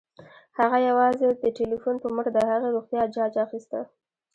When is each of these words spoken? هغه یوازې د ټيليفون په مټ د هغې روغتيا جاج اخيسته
هغه 0.59 0.77
یوازې 0.89 1.25
د 1.43 1.43
ټيليفون 1.57 1.95
په 2.03 2.07
مټ 2.15 2.27
د 2.33 2.37
هغې 2.49 2.69
روغتيا 2.75 3.03
جاج 3.15 3.33
اخيسته 3.45 3.79